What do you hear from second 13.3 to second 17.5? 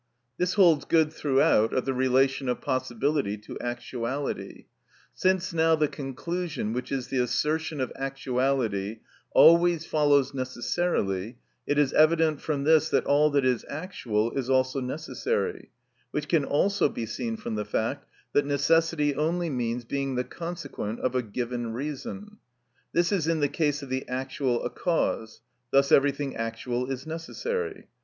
is actual is also necessary, which can also be seen